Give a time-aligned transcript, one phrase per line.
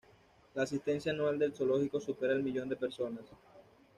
[0.55, 3.25] La asistencia anual del zoológico supera el millón de personas.